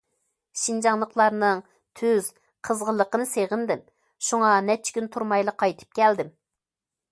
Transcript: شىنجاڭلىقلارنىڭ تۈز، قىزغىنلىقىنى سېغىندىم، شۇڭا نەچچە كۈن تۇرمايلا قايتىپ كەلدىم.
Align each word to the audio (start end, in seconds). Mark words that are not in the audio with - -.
شىنجاڭلىقلارنىڭ 0.59 1.61
تۈز، 2.01 2.29
قىزغىنلىقىنى 2.69 3.29
سېغىندىم، 3.35 3.85
شۇڭا 4.29 4.57
نەچچە 4.71 4.99
كۈن 4.99 5.13
تۇرمايلا 5.17 5.57
قايتىپ 5.65 6.03
كەلدىم. 6.03 6.35